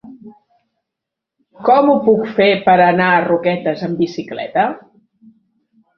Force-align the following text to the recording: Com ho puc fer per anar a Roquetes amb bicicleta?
Com 1.67 1.91
ho 1.91 1.97
puc 2.09 2.25
fer 2.39 2.49
per 2.71 2.75
anar 2.89 3.11
a 3.19 3.23
Roquetes 3.29 3.87
amb 3.89 4.03
bicicleta? 4.05 4.65